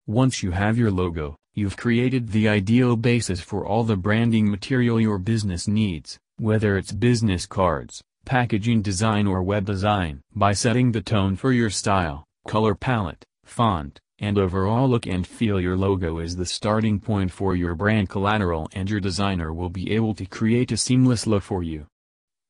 Once 0.06 0.42
you 0.42 0.50
have 0.50 0.76
your 0.76 0.90
logo, 0.90 1.36
you've 1.54 1.76
created 1.76 2.30
the 2.30 2.48
ideal 2.48 2.96
basis 2.96 3.40
for 3.40 3.66
all 3.66 3.84
the 3.84 3.96
branding 3.96 4.50
material 4.50 5.00
your 5.00 5.18
business 5.18 5.68
needs, 5.68 6.18
whether 6.38 6.76
it's 6.76 6.92
business 6.92 7.46
cards, 7.46 8.02
packaging 8.24 8.82
design 8.82 9.26
or 9.26 9.42
web 9.42 9.66
design. 9.66 10.22
By 10.34 10.52
setting 10.52 10.92
the 10.92 11.02
tone 11.02 11.36
for 11.36 11.52
your 11.52 11.70
style, 11.70 12.24
color 12.46 12.74
palette, 12.74 13.24
font, 13.44 14.00
and 14.18 14.38
overall 14.38 14.88
look 14.88 15.06
and 15.06 15.26
feel 15.26 15.60
your 15.60 15.76
logo 15.76 16.18
is 16.18 16.36
the 16.36 16.46
starting 16.46 17.00
point 17.00 17.32
for 17.32 17.54
your 17.54 17.74
brand 17.74 18.08
collateral 18.08 18.68
and 18.72 18.88
your 18.88 19.00
designer 19.00 19.52
will 19.52 19.68
be 19.68 19.92
able 19.92 20.14
to 20.14 20.24
create 20.24 20.72
a 20.72 20.76
seamless 20.76 21.26
look 21.26 21.42
for 21.42 21.62
you. 21.62 21.86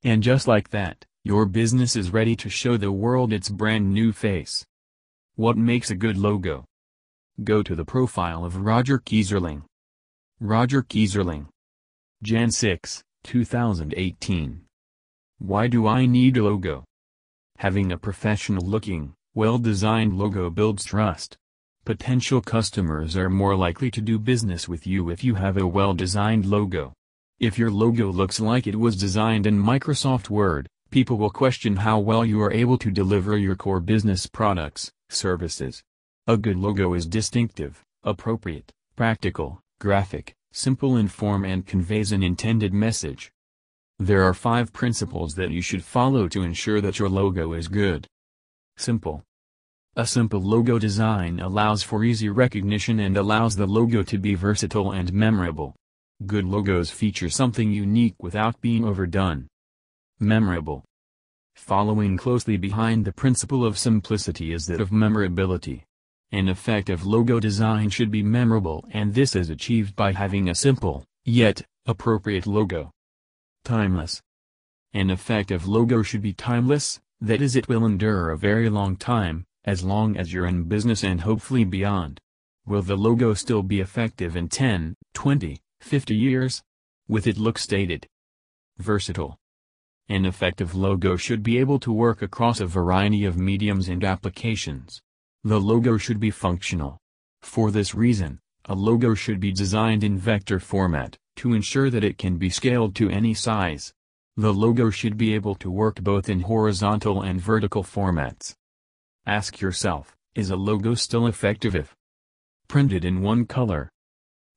And 0.04 0.23
just 0.23 0.47
like 0.47 0.71
that, 0.71 1.04
your 1.25 1.47
business 1.47 1.97
is 1.97 2.12
ready 2.12 2.37
to 2.37 2.50
show 2.50 2.76
the 2.76 2.92
world 2.92 3.32
its 3.32 3.49
brand 3.49 3.92
new 3.92 4.12
face. 4.12 4.64
What 5.35 5.56
makes 5.56 5.90
a 5.90 5.97
good 5.97 6.18
logo? 6.18 6.64
Go 7.43 7.62
to 7.62 7.75
the 7.75 7.85
profile 7.85 8.45
of 8.45 8.59
Roger 8.59 8.99
Keyserling. 8.99 9.62
Roger 10.39 10.83
Keyserling. 10.83 11.47
Jan 12.23 12.51
6, 12.51 13.03
2018. 13.25 14.61
Why 15.39 15.67
do 15.67 15.87
I 15.87 16.05
need 16.05 16.37
a 16.37 16.45
logo? 16.45 16.85
Having 17.57 17.91
a 17.91 17.97
professional-looking, 17.99 19.15
well-designed 19.35 20.12
logo 20.12 20.51
builds 20.51 20.85
trust. 20.85 21.39
Potential 21.87 22.43
customers 22.43 23.17
are 23.17 23.31
more 23.31 23.57
likely 23.57 23.91
to 23.91 24.03
do 24.03 24.19
business 24.19 24.69
with 24.69 24.87
you 24.87 25.09
if 25.09 25.25
you 25.25 25.35
have 25.35 25.57
a 25.57 25.67
well-designed 25.67 26.45
logo. 26.45 26.93
If 27.41 27.59
your 27.59 27.71
logo 27.71 28.12
looks 28.12 28.41
like 28.41 28.67
it 28.67 28.79
was 28.79 28.95
designed 28.95 29.47
in 29.47 29.61
Microsoft 29.61 30.29
Word, 30.29 30.69
people 30.91 31.17
will 31.17 31.31
question 31.31 31.77
how 31.77 31.99
well 31.99 32.27
you 32.27 32.43
are 32.43 32.53
able 32.53 32.77
to 32.77 32.91
deliver 32.91 33.39
your 33.39 33.57
core 33.57 33.81
business 33.81 34.27
products, 34.27 34.93
services, 35.09 35.83
a 36.29 36.37
good 36.37 36.57
logo 36.57 36.95
is 36.95 37.05
distinctive, 37.05 37.83
appropriate, 38.05 38.71
practical, 38.95 39.61
graphic, 39.81 40.33
simple 40.52 40.97
in 40.97 41.09
form 41.09 41.45
and 41.45 41.67
conveys 41.67 42.12
an 42.12 42.23
intended 42.23 42.73
message. 42.73 43.33
There 43.99 44.23
are 44.23 44.33
five 44.33 44.73
principles 44.73 45.35
that 45.35 45.50
you 45.50 45.61
should 45.61 45.83
follow 45.83 46.29
to 46.29 46.43
ensure 46.43 46.81
that 46.81 47.00
your 47.00 47.09
logo 47.09 47.55
is 47.55 47.67
good. 47.67 48.07
Simple. 48.76 49.25
A 49.97 50.07
simple 50.07 50.41
logo 50.41 50.79
design 50.79 51.41
allows 51.41 51.83
for 51.83 52.05
easy 52.05 52.29
recognition 52.29 53.00
and 53.00 53.17
allows 53.17 53.57
the 53.57 53.67
logo 53.67 54.05
to 54.05 54.17
be 54.17 54.37
versatile 54.37 54.93
and 54.93 55.12
memorable. 55.12 55.75
Good 56.25 56.45
logos 56.45 56.88
feature 56.88 57.31
something 57.31 57.73
unique 57.73 58.14
without 58.23 58.61
being 58.61 58.85
overdone. 58.85 59.49
Memorable. 60.21 60.85
Following 61.57 62.17
closely 62.17 62.57
behind 62.57 63.05
the 63.05 63.12
principle 63.12 63.64
of 63.64 63.76
simplicity 63.76 64.52
is 64.52 64.67
that 64.67 64.81
of 64.81 64.93
memorability. 64.93 65.85
An 66.35 66.49
effective 66.49 67.05
logo 67.05 67.39
design 67.39 67.91
should 67.91 68.11
be 68.11 68.23
memorable 68.23 68.87
and 68.91 69.12
this 69.12 69.37
is 69.37 69.51
achieved 69.51 69.95
by 69.95 70.12
having 70.12 70.49
a 70.49 70.55
simple, 70.55 71.05
yet, 71.27 71.61
appropriate 71.85 72.47
logo. 72.47 72.91
Timeless. 73.65 74.23
An 74.95 75.11
effective 75.11 75.69
logo 75.69 76.03
should 76.03 76.23
be 76.23 76.33
timeless, 76.33 77.01
that 77.21 77.43
is 77.43 77.55
it 77.55 77.69
will 77.69 77.85
endure 77.85 78.31
a 78.31 78.39
very 78.39 78.71
long 78.71 78.97
time, 78.97 79.45
as 79.67 79.85
long 79.85 80.17
as 80.17 80.33
you're 80.33 80.47
in 80.47 80.65
business 80.65 81.05
and 81.05 81.21
hopefully 81.21 81.65
beyond. 81.65 82.19
Will 82.65 82.81
the 82.81 82.97
logo 82.97 83.35
still 83.35 83.62
be 83.62 83.81
effective 83.81 84.35
in 84.35 84.49
10, 84.49 84.97
20, 85.12 85.61
50 85.83 86.15
years? 86.17 86.62
With 87.09 87.27
it 87.27 87.37
look 87.37 87.59
stated. 87.59 88.07
Versatile. 88.79 89.39
An 90.09 90.25
effective 90.25 90.75
logo 90.75 91.17
should 91.17 91.43
be 91.43 91.59
able 91.59 91.79
to 91.81 91.93
work 91.93 92.23
across 92.23 92.59
a 92.59 92.67
variety 92.67 93.27
of 93.27 93.37
mediums 93.37 93.91
and 93.91 94.03
applications. 94.03 95.03
The 95.45 95.61
logo 95.61 95.97
should 95.97 96.21
be 96.21 96.31
functional. 96.31 96.99
For 97.43 97.71
this 97.71 97.95
reason, 97.95 98.39
a 98.67 98.75
logo 98.75 99.15
should 99.15 99.41
be 99.41 99.51
designed 99.51 100.05
in 100.05 100.17
vector 100.17 100.61
format, 100.61 101.17
to 101.37 101.53
ensure 101.53 101.91
that 101.91 102.05
it 102.05 102.17
can 102.17 102.37
be 102.37 102.49
scaled 102.49 102.95
to 102.97 103.11
any 103.11 103.35
size. 103.35 103.93
The 104.37 104.55
logo 104.55 104.91
should 104.91 105.17
be 105.17 105.35
able 105.35 105.57
to 105.57 105.71
work 105.71 106.01
both 106.01 106.29
in 106.29 106.41
horizontal 106.41 107.23
and 107.23 107.41
vertical 107.41 107.83
formats. 107.83 108.55
Ask 109.27 109.61
yourself, 109.61 110.17
is 110.35 110.51
a 110.51 110.57
logo 110.57 110.95
still 110.95 111.27
effective 111.27 111.75
if 111.75 111.95
printed 112.69 113.05
in 113.05 113.21
one 113.21 113.45
color? 113.45 113.91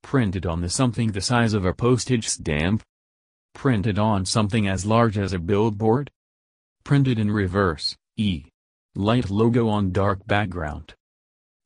Printed 0.04 0.46
on 0.46 0.62
the 0.62 0.70
something 0.70 1.12
the 1.12 1.22
size 1.22 1.54
of 1.54 1.66
a 1.66 1.74
postage 1.74 2.28
stamp? 2.28 2.84
Printed 3.54 3.98
on 3.98 4.24
something 4.24 4.68
as 4.68 4.86
large 4.86 5.18
as 5.18 5.34
a 5.34 5.40
billboard? 5.40 6.12
Printed 6.84 7.18
in 7.18 7.32
reverse, 7.32 7.96
e. 8.16 8.46
Light 8.98 9.30
logo 9.30 9.68
on 9.68 9.92
dark 9.92 10.26
background. 10.26 10.94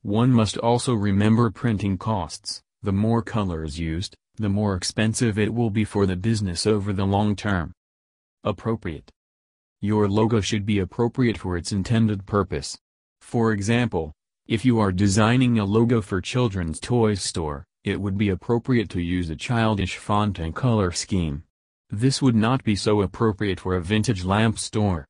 One 0.02 0.32
must 0.32 0.56
also 0.56 0.94
remember 0.94 1.48
printing 1.52 1.96
costs, 1.96 2.60
the 2.82 2.90
more 2.90 3.22
colors 3.22 3.78
used, 3.78 4.16
the 4.34 4.48
more 4.48 4.74
expensive 4.74 5.38
it 5.38 5.54
will 5.54 5.70
be 5.70 5.84
for 5.84 6.06
the 6.06 6.16
business 6.16 6.66
over 6.66 6.92
the 6.92 7.04
long 7.04 7.36
term. 7.36 7.70
Appropriate. 8.42 9.12
Your 9.80 10.08
logo 10.08 10.40
should 10.40 10.66
be 10.66 10.80
appropriate 10.80 11.38
for 11.38 11.56
its 11.56 11.70
intended 11.70 12.26
purpose. 12.26 12.76
For 13.20 13.52
example, 13.52 14.12
if 14.48 14.64
you 14.64 14.80
are 14.80 14.90
designing 14.90 15.60
a 15.60 15.64
logo 15.64 16.02
for 16.02 16.20
children's 16.20 16.80
toy 16.80 17.14
store, 17.14 17.64
it 17.84 18.00
would 18.00 18.18
be 18.18 18.30
appropriate 18.30 18.88
to 18.90 19.00
use 19.00 19.30
a 19.30 19.36
childish 19.36 19.98
font 19.98 20.40
and 20.40 20.52
color 20.52 20.90
scheme. 20.90 21.44
This 21.90 22.20
would 22.20 22.34
not 22.34 22.64
be 22.64 22.74
so 22.74 23.02
appropriate 23.02 23.60
for 23.60 23.76
a 23.76 23.80
vintage 23.80 24.24
lamp 24.24 24.58
store. 24.58 25.06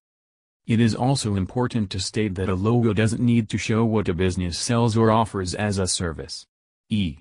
It 0.70 0.78
is 0.78 0.94
also 0.94 1.34
important 1.34 1.90
to 1.90 1.98
state 1.98 2.36
that 2.36 2.48
a 2.48 2.54
logo 2.54 2.92
doesn't 2.92 3.20
need 3.20 3.48
to 3.48 3.58
show 3.58 3.84
what 3.84 4.08
a 4.08 4.14
business 4.14 4.56
sells 4.56 4.96
or 4.96 5.10
offers 5.10 5.52
as 5.52 5.78
a 5.78 5.88
service. 5.88 6.46
E. 6.88 7.18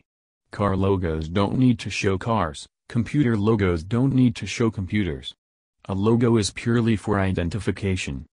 Car 0.52 0.78
logos 0.78 1.28
don't 1.28 1.58
need 1.58 1.80
to 1.80 1.90
show 1.90 2.16
cars, 2.16 2.68
computer 2.90 3.36
logos 3.36 3.84
don't 3.84 4.14
need 4.14 4.36
to 4.36 4.46
show 4.46 4.70
computers. 4.70 5.34
A 5.86 5.96
logo 5.96 6.38
is 6.38 6.52
purely 6.52 6.96
for 6.96 7.20
identification. 7.20 8.28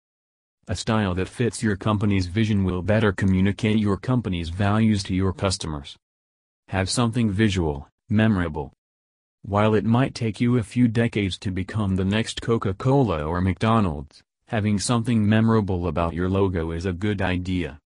A 0.67 0.75
style 0.75 1.15
that 1.15 1.29
fits 1.29 1.63
your 1.63 1.77
company's 1.77 2.27
vision 2.27 2.65
will 2.65 2.81
better 2.81 3.13
communicate 3.13 3.77
your 3.77 3.95
company's 3.95 4.49
values 4.49 5.01
to 5.03 5.15
your 5.15 5.31
customers. 5.31 5.95
Have 6.67 6.89
something 6.89 7.31
visual, 7.31 7.87
memorable, 8.09 8.73
while 9.43 9.75
it 9.75 9.85
might 9.85 10.13
take 10.13 10.41
you 10.41 10.57
a 10.57 10.63
few 10.63 10.89
decades 10.89 11.37
to 11.37 11.51
become 11.51 11.95
the 11.95 12.03
next 12.03 12.41
Coca-Cola 12.41 13.23
or 13.23 13.39
McDonald's, 13.39 14.21
having 14.47 14.77
something 14.77 15.27
memorable 15.27 15.87
about 15.87 16.13
your 16.13 16.29
logo 16.29 16.71
is 16.71 16.85
a 16.85 16.93
good 16.93 17.21
idea. 17.21 17.79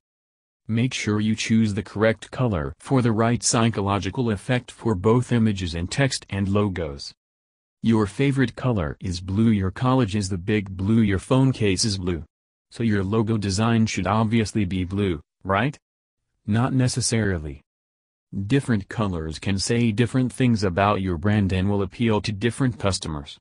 Make 0.67 0.93
sure 0.93 1.19
you 1.19 1.35
choose 1.35 1.73
the 1.73 1.83
correct 1.83 2.31
color 2.31 2.73
for 2.79 3.01
the 3.01 3.11
right 3.11 3.43
psychological 3.43 4.31
effect 4.31 4.71
for 4.71 4.95
both 4.95 5.31
images 5.31 5.75
and 5.75 5.91
text 5.91 6.25
and 6.29 6.47
logos. 6.47 7.13
Your 7.85 8.07
favorite 8.07 8.55
color 8.55 8.95
is 9.01 9.19
blue 9.19 9.49
your 9.49 9.69
college 9.69 10.15
is 10.15 10.29
the 10.29 10.37
big 10.37 10.69
blue 10.69 11.01
your 11.01 11.19
phone 11.19 11.51
case 11.51 11.83
is 11.83 11.97
blue. 11.97 12.23
So 12.71 12.81
your 12.81 13.03
logo 13.03 13.35
design 13.35 13.87
should 13.87 14.07
obviously 14.07 14.63
be 14.63 14.85
blue, 14.85 15.19
right? 15.43 15.77
Not 16.47 16.71
necessarily. 16.71 17.61
Different 18.47 18.87
colors 18.87 19.37
can 19.37 19.59
say 19.59 19.91
different 19.91 20.31
things 20.31 20.63
about 20.63 21.01
your 21.01 21.17
brand 21.17 21.51
and 21.51 21.69
will 21.69 21.81
appeal 21.81 22.21
to 22.21 22.31
different 22.31 22.79
customers. 22.79 23.37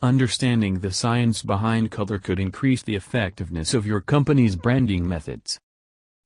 Understanding 0.00 0.78
the 0.78 0.92
science 0.92 1.42
behind 1.42 1.90
color 1.90 2.20
could 2.20 2.38
increase 2.38 2.84
the 2.84 2.94
effectiveness 2.94 3.74
of 3.74 3.88
your 3.88 4.00
company's 4.00 4.54
branding 4.54 5.08
methods. 5.08 5.58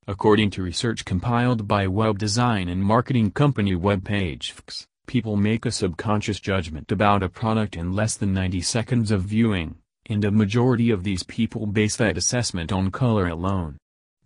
According 0.06 0.50
to 0.50 0.62
research 0.62 1.06
compiled 1.06 1.66
by 1.66 1.86
web 1.86 2.18
design 2.18 2.68
and 2.68 2.84
marketing 2.84 3.30
company 3.30 3.74
WebPageFX, 3.74 4.87
people 5.08 5.36
make 5.36 5.66
a 5.66 5.72
subconscious 5.72 6.38
judgment 6.38 6.92
about 6.92 7.24
a 7.24 7.28
product 7.28 7.76
in 7.76 7.92
less 7.92 8.14
than 8.16 8.32
90 8.32 8.60
seconds 8.60 9.10
of 9.10 9.22
viewing, 9.22 9.74
and 10.06 10.24
a 10.24 10.30
majority 10.30 10.90
of 10.90 11.02
these 11.02 11.24
people 11.24 11.66
base 11.66 11.96
that 11.96 12.16
assessment 12.16 12.70
on 12.70 12.92
color 12.92 13.26
alone. 13.26 13.76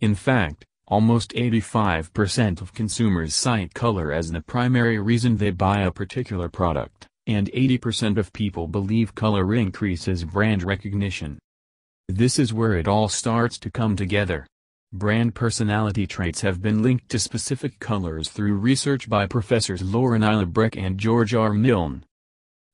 In 0.01 0.14
fact, 0.14 0.66
almost 0.87 1.31
85% 1.31 2.61
of 2.61 2.75
consumers 2.75 3.35
cite 3.35 3.73
color 3.73 4.12
as 4.12 4.31
the 4.31 4.42
primary 4.42 4.99
reason 4.99 5.38
they 5.38 5.51
buy 5.51 5.81
a 5.81 5.90
particular 5.90 6.51
product, 6.51 7.07
and 7.27 7.51
80% 7.53 8.18
of 8.18 8.33
people 8.33 8.66
believe 8.66 9.14
color 9.14 9.55
increases 9.55 10.25
brand 10.25 10.62
recognition. 10.62 11.38
This 12.09 12.38
is 12.38 12.53
where 12.53 12.75
it 12.75 12.88
all 12.88 13.09
starts 13.09 13.59
to 13.61 13.71
come 13.71 13.97
together. 13.97 14.47
Brand 14.94 15.35
personality 15.35 16.07
traits 16.07 16.42
have 16.42 16.61
been 16.61 16.83
linked 16.83 17.09
to 17.09 17.18
specific 17.18 17.78
colors 17.81 18.28
through 18.28 18.57
research 18.57 19.09
by 19.09 19.26
professors 19.26 19.83
Lauren 19.83 20.20
Labrecque 20.20 20.76
and 20.76 20.98
George 20.98 21.35
R. 21.35 21.55
Milne. 21.55 22.05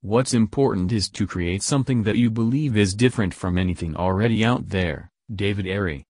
What's 0.00 0.35
important 0.35 0.90
is 0.90 1.09
to 1.11 1.28
create 1.28 1.62
something 1.62 2.02
that 2.02 2.16
you 2.16 2.28
believe 2.28 2.76
is 2.76 2.96
different 2.96 3.35
from 3.35 3.57
anything 3.57 3.94
already 3.94 4.44
out 4.44 4.70
there, 4.70 5.12
David 5.33 5.66
Airey. 5.66 6.02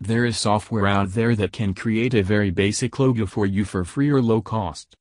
There 0.00 0.24
is 0.24 0.38
software 0.38 0.86
out 0.86 1.10
there 1.10 1.36
that 1.36 1.52
can 1.52 1.74
create 1.74 2.14
a 2.14 2.22
very 2.22 2.50
basic 2.50 2.98
logo 2.98 3.26
for 3.26 3.44
you 3.44 3.66
for 3.66 3.84
free 3.84 4.08
or 4.08 4.22
low 4.22 4.40
cost. 4.40 4.96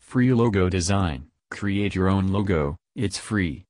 Free 0.00 0.34
logo 0.34 0.68
design, 0.68 1.28
create 1.52 1.94
your 1.94 2.08
own 2.08 2.26
logo, 2.26 2.74
it's 2.96 3.16
free. 3.16 3.64